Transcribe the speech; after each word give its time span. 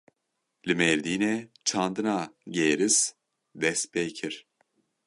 Li 0.67 0.73
Mêrdînê 0.79 1.35
çandina 1.67 2.17
gêris 2.55 2.97
dest 3.61 3.83
pê 3.91 4.03
kir. 4.17 4.35